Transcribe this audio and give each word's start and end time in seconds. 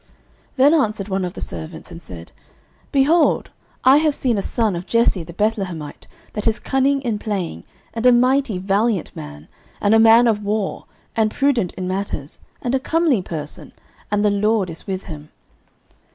09:016:018 0.01 0.09
Then 0.55 0.73
answered 0.73 1.07
one 1.09 1.25
of 1.25 1.33
the 1.35 1.41
servants, 1.41 1.91
and 1.91 2.01
said, 2.01 2.31
Behold, 2.91 3.51
I 3.83 3.97
have 3.97 4.15
seen 4.15 4.35
a 4.39 4.41
son 4.41 4.75
of 4.75 4.87
Jesse 4.87 5.23
the 5.23 5.31
Bethlehemite, 5.31 6.07
that 6.33 6.47
is 6.47 6.57
cunning 6.57 7.03
in 7.03 7.19
playing, 7.19 7.65
and 7.93 8.07
a 8.07 8.11
mighty 8.11 8.57
valiant 8.57 9.15
man, 9.15 9.47
and 9.79 9.93
a 9.93 9.99
man 9.99 10.25
of 10.25 10.43
war, 10.43 10.85
and 11.15 11.29
prudent 11.29 11.71
in 11.75 11.87
matters, 11.87 12.39
and 12.63 12.73
a 12.73 12.79
comely 12.79 13.21
person, 13.21 13.73
and 14.09 14.25
the 14.25 14.31
LORD 14.31 14.71
is 14.71 14.87
with 14.87 15.03
him. 15.03 15.29